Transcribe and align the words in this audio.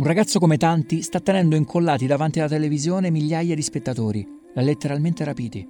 Un 0.00 0.06
ragazzo 0.06 0.38
come 0.38 0.56
tanti 0.56 1.02
sta 1.02 1.20
tenendo 1.20 1.56
incollati 1.56 2.06
davanti 2.06 2.40
alla 2.40 2.48
televisione 2.48 3.10
migliaia 3.10 3.54
di 3.54 3.60
spettatori, 3.60 4.26
l'ha 4.54 4.62
letteralmente 4.62 5.24
rapiti. 5.24 5.68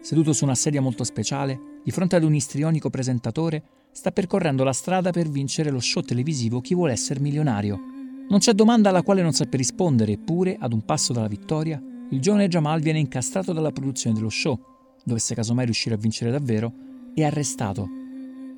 Seduto 0.00 0.32
su 0.32 0.42
una 0.42 0.56
sedia 0.56 0.80
molto 0.80 1.04
speciale, 1.04 1.78
di 1.84 1.92
fronte 1.92 2.16
ad 2.16 2.24
un 2.24 2.34
istrionico 2.34 2.90
presentatore, 2.90 3.62
sta 3.92 4.10
percorrendo 4.10 4.64
la 4.64 4.72
strada 4.72 5.12
per 5.12 5.28
vincere 5.28 5.70
lo 5.70 5.78
show 5.78 6.02
televisivo 6.02 6.60
Chi 6.60 6.74
vuole 6.74 6.90
essere 6.90 7.20
milionario. 7.20 7.78
Non 8.28 8.40
c'è 8.40 8.52
domanda 8.52 8.88
alla 8.88 9.04
quale 9.04 9.22
non 9.22 9.30
sappia 9.30 9.58
rispondere, 9.58 10.10
eppure, 10.10 10.56
ad 10.58 10.72
un 10.72 10.84
passo 10.84 11.12
dalla 11.12 11.28
vittoria, 11.28 11.80
il 12.10 12.20
giovane 12.20 12.48
Jamal 12.48 12.80
viene 12.80 12.98
incastrato 12.98 13.52
dalla 13.52 13.70
produzione 13.70 14.16
dello 14.16 14.28
show, 14.28 14.58
dovesse 15.04 15.36
casomai 15.36 15.66
riuscire 15.66 15.94
a 15.94 15.98
vincere 15.98 16.32
davvero, 16.32 16.72
e 17.14 17.24
arrestato. 17.24 17.88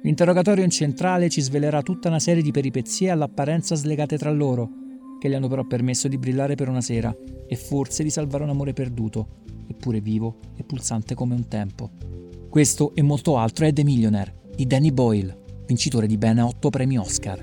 L'interrogatorio 0.01 0.65
in 0.65 0.71
centrale 0.71 1.29
ci 1.29 1.43
svelerà 1.43 1.83
tutta 1.83 2.09
una 2.09 2.21
serie 2.21 2.43
di 2.43 2.53
peripezie 2.53 3.11
all'apparenza 3.11 3.75
slegate 3.75 4.17
tra 4.17 4.31
loro, 4.31 4.81
che 5.25 5.31
gli 5.31 5.35
hanno 5.35 5.49
però 5.49 5.65
permesso 5.65 6.07
di 6.07 6.19
brillare 6.19 6.55
per 6.55 6.69
una 6.69 6.83
sera 6.83 7.17
e 7.47 7.57
forse 7.57 8.03
di 8.03 8.11
salvare 8.11 8.45
un 8.45 8.51
amore 8.51 8.75
perduto, 8.75 9.27
eppure 9.67 10.03
vivo 10.03 10.37
e 10.55 10.65
pulsante 10.65 11.15
come 11.15 11.33
un 11.33 11.49
tempo. 11.49 11.93
Questo 12.51 12.95
e 12.95 13.01
molto 13.01 13.39
altro 13.39 13.65
è 13.65 13.73
The 13.73 13.85
Millionaire 13.85 14.43
di 14.55 14.67
Danny 14.67 14.91
Boyle, 14.91 15.35
vincitore 15.67 16.07
di 16.07 16.19
ben 16.19 16.41
8 16.41 16.69
premi 16.69 16.99
Oscar. 16.99 17.43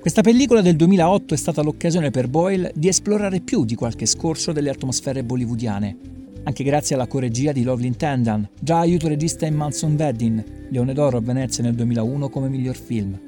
Questa 0.00 0.22
pellicola 0.22 0.62
del 0.62 0.76
2008 0.76 1.34
è 1.34 1.36
stata 1.36 1.60
l'occasione 1.60 2.10
per 2.10 2.28
Boyle 2.28 2.72
di 2.74 2.88
esplorare 2.88 3.40
più 3.40 3.66
di 3.66 3.74
qualche 3.74 4.06
scorcio 4.06 4.52
delle 4.52 4.70
atmosfere 4.70 5.22
bollywoodiane, 5.22 5.98
anche 6.44 6.64
grazie 6.64 6.94
alla 6.94 7.06
coregia 7.06 7.52
di 7.52 7.62
Lovelin 7.62 7.98
Tandan, 7.98 8.48
già 8.58 8.78
aiuto 8.78 9.06
regista 9.06 9.44
in 9.44 9.54
Manson 9.54 9.96
Wedding, 9.98 10.70
Leone 10.70 10.94
d'Oro 10.94 11.18
a 11.18 11.20
Venezia 11.20 11.62
nel 11.62 11.74
2001 11.74 12.30
come 12.30 12.48
miglior 12.48 12.74
film. 12.74 13.25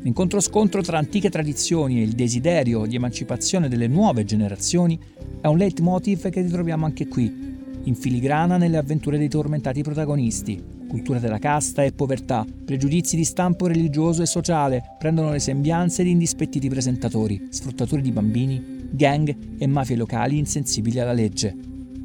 L'incontro-scontro 0.00 0.80
tra 0.80 0.98
antiche 0.98 1.28
tradizioni 1.28 1.98
e 1.98 2.02
il 2.02 2.12
desiderio 2.12 2.86
di 2.86 2.94
emancipazione 2.94 3.68
delle 3.68 3.88
nuove 3.88 4.24
generazioni 4.24 4.98
è 5.40 5.46
un 5.48 5.56
leitmotiv 5.56 6.28
che 6.30 6.40
ritroviamo 6.40 6.84
anche 6.84 7.08
qui, 7.08 7.56
in 7.82 7.94
filigrana 7.94 8.56
nelle 8.56 8.76
avventure 8.76 9.18
dei 9.18 9.28
tormentati 9.28 9.82
protagonisti. 9.82 10.62
Cultura 10.88 11.18
della 11.18 11.38
casta 11.38 11.82
e 11.82 11.92
povertà, 11.92 12.46
pregiudizi 12.64 13.16
di 13.16 13.24
stampo 13.24 13.66
religioso 13.66 14.22
e 14.22 14.26
sociale 14.26 14.96
prendono 14.98 15.32
le 15.32 15.40
sembianze 15.40 16.02
di 16.02 16.10
indispettiti 16.10 16.68
presentatori, 16.68 17.48
sfruttatori 17.50 18.00
di 18.00 18.12
bambini, 18.12 18.88
gang 18.90 19.36
e 19.58 19.66
mafie 19.66 19.96
locali 19.96 20.38
insensibili 20.38 21.00
alla 21.00 21.12
legge. 21.12 21.54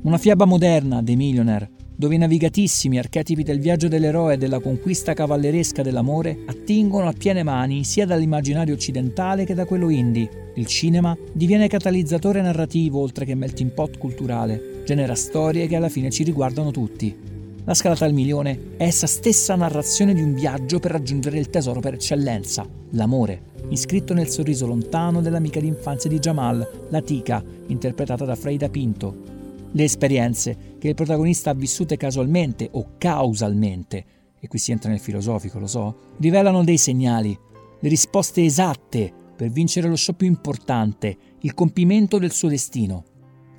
Una 0.02 0.18
fiaba 0.18 0.46
moderna, 0.46 1.02
The 1.02 1.16
Millionaire, 1.16 1.70
dove 1.96 2.16
i 2.16 2.18
navigatissimi 2.18 2.98
archetipi 2.98 3.44
del 3.44 3.60
viaggio 3.60 3.88
dell'eroe 3.88 4.34
e 4.34 4.38
della 4.38 4.60
conquista 4.60 5.14
cavalleresca 5.14 5.84
dell'amore 5.84 6.40
attingono 6.46 7.08
a 7.08 7.14
piene 7.14 7.44
mani 7.44 7.84
sia 7.84 8.06
dall'immaginario 8.06 8.74
occidentale 8.74 9.46
che 9.46 9.54
da 9.54 9.66
quello 9.66 9.90
indie. 9.90 10.52
Il 10.56 10.66
cinema 10.66 11.16
diviene 11.32 11.68
catalizzatore 11.68 12.42
narrativo 12.42 13.00
oltre 13.00 13.26
che 13.26 13.36
melting 13.36 13.72
pot 13.72 13.98
culturale, 13.98 14.82
genera 14.86 15.16
storie 15.16 15.68
che 15.68 15.76
alla 15.76 15.90
fine 15.90 16.10
ci 16.10 16.24
riguardano 16.24 16.72
tutti. 16.72 17.32
La 17.66 17.74
scalata 17.74 18.04
al 18.04 18.14
milione 18.14 18.76
è 18.76 18.84
essa 18.84 19.08
stessa 19.08 19.56
narrazione 19.56 20.14
di 20.14 20.22
un 20.22 20.34
viaggio 20.34 20.80
per 20.80 20.92
raggiungere 20.92 21.40
il 21.40 21.50
tesoro 21.50 21.80
per 21.80 21.94
eccellenza, 21.94 22.68
l'amore, 22.90 23.52
iscritto 23.70 24.14
nel 24.14 24.28
sorriso 24.28 24.66
lontano 24.66 25.22
dell'amica 25.22 25.62
d'infanzia 25.62 26.10
di 26.10 26.20
Jamal, 26.20 26.88
la 26.90 27.02
Tika, 27.02 27.42
interpretata 27.68 28.26
da 28.26 28.36
Freida 28.36 28.68
Pinto, 28.68 29.43
le 29.74 29.84
esperienze 29.84 30.76
che 30.80 30.90
il 30.90 30.96
protagonista 30.96 31.52
ha 31.52 31.54
vissute 31.54 31.98
casualmente 31.98 32.70
o 32.72 32.94
causalmente, 32.98 34.06
e 34.40 34.48
qui 34.48 34.60
si 34.60 34.72
entra 34.72 34.90
nel 34.90 35.00
filosofico, 35.00 35.60
lo 35.60 35.68
so, 35.68 35.98
rivelano 36.18 36.64
dei 36.64 36.78
segnali, 36.78 37.38
le 37.80 37.90
risposte 37.90 38.44
esatte 38.44 39.12
per 39.36 39.50
vincere 39.50 39.88
lo 39.88 39.96
show 39.96 40.16
più 40.16 40.28
importante, 40.28 41.18
il 41.40 41.54
compimento 41.54 42.18
del 42.18 42.32
suo 42.32 42.48
destino. 42.48 43.04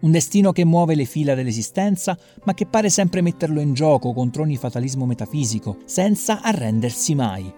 Un 0.01 0.11
destino 0.11 0.53
che 0.53 0.65
muove 0.65 0.95
le 0.95 1.07
fila 1.07 1.35
dell'esistenza, 1.35 2.17
ma 2.45 2.55
che 2.55 2.67
pare 2.67 2.91
sempre 2.91 3.23
metterlo 3.23 3.61
in 3.61 3.73
gioco 3.73 4.13
contro 4.13 4.43
ogni 4.43 4.57
fatalismo 4.57 5.07
metafisico, 5.07 5.79
senza 5.87 6.43
arrendersi 6.43 7.15
mai. 7.15 7.53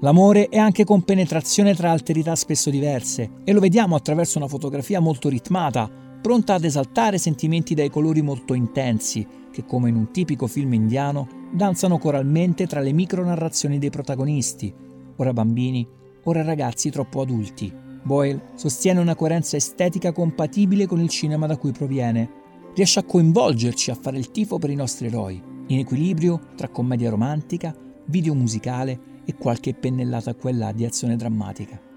L'amore 0.00 0.48
è 0.48 0.56
anche 0.56 0.84
compenetrazione 0.84 1.74
tra 1.74 1.90
alterità 1.90 2.34
spesso 2.34 2.70
diverse, 2.70 3.30
e 3.44 3.52
lo 3.52 3.60
vediamo 3.60 3.96
attraverso 3.96 4.38
una 4.38 4.48
fotografia 4.48 4.98
molto 4.98 5.28
ritmata, 5.28 5.90
pronta 6.20 6.54
ad 6.54 6.64
esaltare 6.64 7.18
sentimenti 7.18 7.74
dai 7.74 7.90
colori 7.90 8.22
molto 8.22 8.54
intensi, 8.54 9.26
che 9.50 9.64
come 9.64 9.88
in 9.88 9.96
un 9.96 10.10
tipico 10.10 10.46
film 10.46 10.74
indiano 10.74 11.28
danzano 11.52 11.98
coralmente 11.98 12.66
tra 12.66 12.80
le 12.80 12.92
micronarrazioni 12.92 13.78
dei 13.78 13.90
protagonisti, 13.90 14.72
ora 15.16 15.32
bambini, 15.32 15.86
ora 16.24 16.42
ragazzi 16.42 16.90
troppo 16.90 17.20
adulti. 17.20 17.72
Boyle 18.02 18.52
sostiene 18.54 19.00
una 19.00 19.14
coerenza 19.14 19.56
estetica 19.56 20.12
compatibile 20.12 20.86
con 20.86 21.00
il 21.00 21.08
cinema 21.08 21.46
da 21.46 21.56
cui 21.56 21.72
proviene. 21.72 22.38
Riesce 22.74 23.00
a 23.00 23.04
coinvolgerci 23.04 23.90
a 23.90 23.98
fare 24.00 24.16
il 24.16 24.30
tifo 24.30 24.58
per 24.58 24.70
i 24.70 24.76
nostri 24.76 25.06
eroi, 25.06 25.42
in 25.66 25.78
equilibrio 25.78 26.40
tra 26.56 26.68
commedia 26.68 27.10
romantica, 27.10 27.74
video 28.06 28.34
musicale 28.34 28.98
e 29.24 29.34
qualche 29.34 29.74
pennellata 29.74 30.34
e 30.34 30.52
là 30.52 30.72
di 30.72 30.84
azione 30.84 31.16
drammatica. 31.16 31.89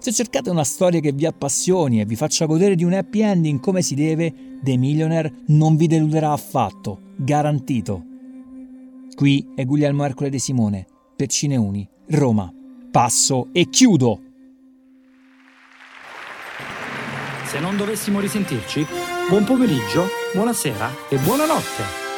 Se 0.00 0.12
cercate 0.12 0.48
una 0.48 0.64
storia 0.64 0.98
che 0.98 1.12
vi 1.12 1.26
appassioni 1.26 2.00
e 2.00 2.06
vi 2.06 2.16
faccia 2.16 2.46
godere 2.46 2.74
di 2.74 2.84
un 2.84 2.94
happy 2.94 3.20
ending 3.20 3.60
come 3.60 3.82
si 3.82 3.94
deve, 3.94 4.58
The 4.62 4.78
Millionaire 4.78 5.30
non 5.48 5.76
vi 5.76 5.86
deluderà 5.88 6.32
affatto, 6.32 7.12
garantito. 7.16 8.02
Qui 9.14 9.52
è 9.54 9.66
Guglielmo 9.66 10.06
Ercole 10.06 10.30
De 10.30 10.38
Simone, 10.38 10.86
per 11.14 11.28
Cineuni, 11.28 11.86
Roma. 12.12 12.50
Passo 12.90 13.48
e 13.52 13.68
chiudo! 13.68 14.22
Se 17.44 17.60
non 17.60 17.76
dovessimo 17.76 18.20
risentirci, 18.20 18.86
buon 19.28 19.44
pomeriggio, 19.44 20.06
buonasera 20.32 21.08
e 21.10 21.18
buonanotte. 21.18 22.09